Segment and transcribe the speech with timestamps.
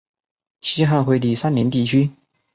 [0.61, 2.09] 西汉惠帝三年地区。